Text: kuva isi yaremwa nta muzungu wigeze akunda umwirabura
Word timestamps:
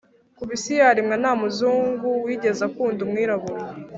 kuva 0.37 0.51
isi 0.57 0.73
yaremwa 0.81 1.15
nta 1.21 1.31
muzungu 1.41 2.09
wigeze 2.25 2.61
akunda 2.69 2.99
umwirabura 3.03 3.63